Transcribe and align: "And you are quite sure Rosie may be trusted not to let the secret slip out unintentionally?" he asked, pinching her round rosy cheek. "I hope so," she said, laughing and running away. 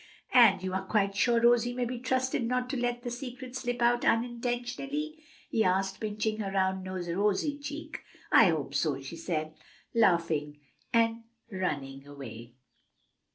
"And 0.33 0.63
you 0.63 0.73
are 0.73 0.87
quite 0.87 1.15
sure 1.15 1.39
Rosie 1.39 1.75
may 1.75 1.85
be 1.85 1.99
trusted 1.99 2.41
not 2.43 2.71
to 2.71 2.75
let 2.75 3.03
the 3.03 3.11
secret 3.11 3.55
slip 3.55 3.83
out 3.83 4.03
unintentionally?" 4.03 5.23
he 5.47 5.63
asked, 5.63 5.99
pinching 6.01 6.39
her 6.39 6.51
round 6.51 6.87
rosy 6.87 7.59
cheek. 7.59 8.01
"I 8.31 8.45
hope 8.47 8.73
so," 8.73 8.99
she 8.99 9.15
said, 9.15 9.53
laughing 9.93 10.59
and 10.91 11.25
running 11.51 12.07
away. 12.07 12.55